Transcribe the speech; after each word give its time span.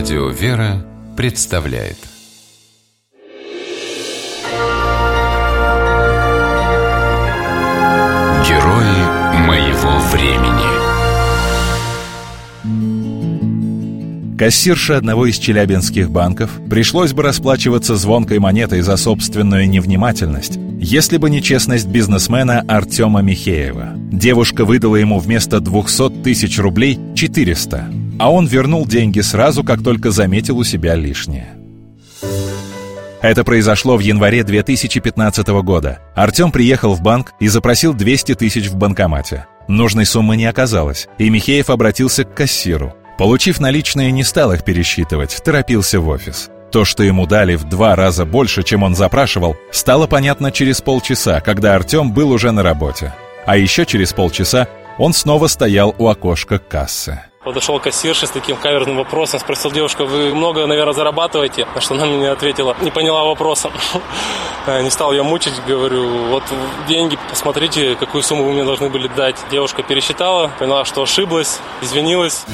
Радио 0.00 0.28
«Вера» 0.30 0.82
представляет. 1.14 1.98
Герои 8.48 9.36
моего 9.46 9.98
времени. 10.10 10.70
Кассирше 14.38 14.94
одного 14.94 15.26
из 15.26 15.36
челябинских 15.36 16.10
банков 16.10 16.50
пришлось 16.70 17.12
бы 17.12 17.22
расплачиваться 17.22 17.94
звонкой 17.94 18.38
монетой 18.38 18.80
за 18.80 18.96
собственную 18.96 19.68
невнимательность, 19.68 20.58
если 20.80 21.18
бы 21.18 21.28
не 21.28 21.42
честность 21.42 21.88
бизнесмена 21.88 22.64
Артема 22.66 23.20
Михеева. 23.20 23.90
Девушка 24.10 24.64
выдала 24.64 24.96
ему 24.96 25.18
вместо 25.18 25.60
200 25.60 26.22
тысяч 26.22 26.58
рублей 26.58 26.98
400, 27.14 27.90
а 28.20 28.30
он 28.30 28.46
вернул 28.46 28.86
деньги 28.86 29.20
сразу, 29.20 29.64
как 29.64 29.82
только 29.82 30.10
заметил 30.10 30.58
у 30.58 30.64
себя 30.64 30.94
лишнее. 30.94 31.54
Это 33.22 33.44
произошло 33.44 33.96
в 33.96 34.00
январе 34.00 34.44
2015 34.44 35.48
года. 35.62 36.00
Артем 36.14 36.52
приехал 36.52 36.92
в 36.92 37.00
банк 37.00 37.32
и 37.40 37.48
запросил 37.48 37.94
200 37.94 38.34
тысяч 38.34 38.68
в 38.68 38.76
банкомате. 38.76 39.46
Нужной 39.68 40.04
суммы 40.04 40.36
не 40.36 40.44
оказалось, 40.44 41.08
и 41.16 41.30
Михеев 41.30 41.70
обратился 41.70 42.24
к 42.24 42.34
кассиру. 42.34 42.94
Получив 43.16 43.58
наличные, 43.58 44.10
не 44.10 44.22
стал 44.22 44.52
их 44.52 44.64
пересчитывать, 44.64 45.40
торопился 45.42 45.98
в 45.98 46.08
офис. 46.08 46.50
То, 46.70 46.84
что 46.84 47.02
ему 47.02 47.26
дали 47.26 47.56
в 47.56 47.64
два 47.64 47.96
раза 47.96 48.26
больше, 48.26 48.62
чем 48.62 48.82
он 48.82 48.94
запрашивал, 48.94 49.56
стало 49.72 50.06
понятно 50.06 50.52
через 50.52 50.82
полчаса, 50.82 51.40
когда 51.40 51.74
Артем 51.74 52.12
был 52.12 52.30
уже 52.30 52.52
на 52.52 52.62
работе. 52.62 53.14
А 53.46 53.56
еще 53.56 53.86
через 53.86 54.12
полчаса 54.12 54.68
он 54.98 55.14
снова 55.14 55.46
стоял 55.46 55.94
у 55.98 56.08
окошка 56.08 56.58
кассы. 56.58 57.20
Подошел 57.42 57.80
кассирша 57.80 58.26
с 58.26 58.30
таким 58.30 58.56
каверным 58.56 58.98
вопросом, 58.98 59.40
спросил 59.40 59.70
девушка, 59.70 60.04
вы 60.04 60.34
много, 60.34 60.66
наверное, 60.66 60.92
зарабатываете? 60.92 61.66
На 61.74 61.80
что 61.80 61.94
она 61.94 62.04
мне 62.04 62.28
ответила, 62.28 62.76
не 62.82 62.90
поняла 62.90 63.24
вопроса. 63.24 63.70
Не 64.66 64.90
стал 64.90 65.10
ее 65.12 65.22
мучить, 65.22 65.54
говорю, 65.66 66.26
вот 66.26 66.42
деньги, 66.86 67.18
посмотрите, 67.30 67.96
какую 67.96 68.22
сумму 68.22 68.44
вы 68.44 68.52
мне 68.52 68.62
должны 68.62 68.90
были 68.90 69.08
дать. 69.08 69.36
Девушка 69.50 69.82
пересчитала, 69.82 70.50
поняла, 70.58 70.84
что 70.84 71.02
ошиблась, 71.02 71.60
извинилась. 71.80 72.44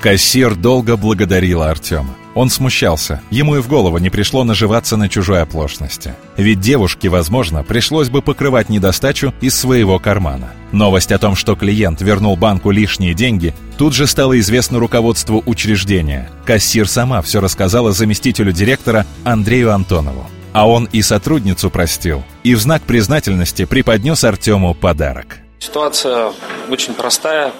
Кассир 0.00 0.54
долго 0.54 0.96
благодарила 0.96 1.68
Артема. 1.68 2.14
Он 2.36 2.50
смущался. 2.50 3.20
Ему 3.30 3.56
и 3.56 3.60
в 3.60 3.68
голову 3.68 3.98
не 3.98 4.10
пришло 4.10 4.44
наживаться 4.44 4.96
на 4.96 5.08
чужой 5.08 5.42
оплошности. 5.42 6.14
Ведь 6.36 6.60
девушке, 6.60 7.08
возможно, 7.08 7.64
пришлось 7.64 8.10
бы 8.10 8.22
покрывать 8.22 8.68
недостачу 8.68 9.34
из 9.40 9.58
своего 9.58 9.98
кармана. 9.98 10.52
Новость 10.72 11.12
о 11.12 11.18
том, 11.18 11.36
что 11.36 11.54
клиент 11.54 12.00
вернул 12.00 12.34
банку 12.34 12.70
лишние 12.70 13.12
деньги, 13.12 13.54
тут 13.76 13.92
же 13.92 14.06
стала 14.06 14.38
известна 14.40 14.78
руководству 14.78 15.42
учреждения. 15.44 16.30
Кассир 16.46 16.88
сама 16.88 17.20
все 17.20 17.40
рассказала 17.40 17.92
заместителю 17.92 18.52
директора 18.52 19.06
Андрею 19.22 19.72
Антонову. 19.72 20.26
А 20.54 20.68
он 20.68 20.88
и 20.92 21.02
сотрудницу 21.02 21.70
простил, 21.70 22.24
и 22.42 22.54
в 22.54 22.60
знак 22.60 22.82
признательности 22.82 23.64
преподнес 23.64 24.24
Артему 24.24 24.74
подарок. 24.74 25.38
Ситуация 25.58 26.32
очень 26.68 26.94
простая 26.94 27.52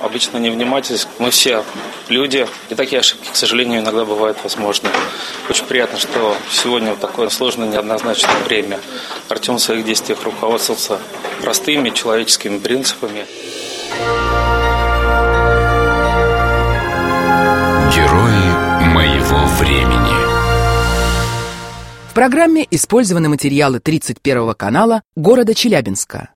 обычно 0.00 0.38
невнимательность. 0.38 1.08
Мы 1.18 1.30
все 1.30 1.64
люди, 2.08 2.46
и 2.68 2.74
такие 2.74 3.00
ошибки, 3.00 3.30
к 3.30 3.36
сожалению, 3.36 3.80
иногда 3.80 4.04
бывают 4.04 4.38
возможны. 4.42 4.88
Очень 5.48 5.66
приятно, 5.66 5.98
что 5.98 6.36
сегодня 6.50 6.94
в 6.94 6.98
такое 6.98 7.28
сложное, 7.28 7.68
неоднозначное 7.68 8.42
время 8.44 8.80
Артем 9.28 9.56
в 9.56 9.60
своих 9.60 9.84
действиях 9.84 10.22
руководствовался 10.24 10.98
простыми 11.42 11.90
человеческими 11.90 12.58
принципами. 12.58 13.26
Герои 17.94 18.84
моего 18.92 19.46
времени 19.58 20.28
В 22.10 22.14
программе 22.14 22.66
использованы 22.70 23.28
материалы 23.28 23.80
31 23.80 24.54
канала 24.54 25.02
города 25.16 25.54
Челябинска. 25.54 26.30